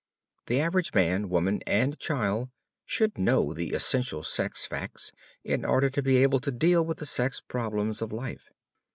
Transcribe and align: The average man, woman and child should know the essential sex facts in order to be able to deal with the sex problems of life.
The 0.47 0.59
average 0.59 0.95
man, 0.95 1.29
woman 1.29 1.61
and 1.67 1.95
child 1.99 2.49
should 2.87 3.19
know 3.19 3.53
the 3.53 3.69
essential 3.73 4.23
sex 4.23 4.65
facts 4.65 5.11
in 5.43 5.63
order 5.63 5.91
to 5.91 6.01
be 6.01 6.17
able 6.23 6.39
to 6.39 6.51
deal 6.51 6.83
with 6.83 6.97
the 6.97 7.05
sex 7.05 7.39
problems 7.39 8.01
of 8.01 8.11
life. 8.11 8.49